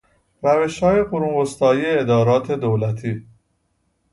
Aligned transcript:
روشهای 0.43 1.03
قرون 1.03 1.41
وسطایی 1.41 1.85
ادارات 1.85 2.51
دولتی 2.51 3.25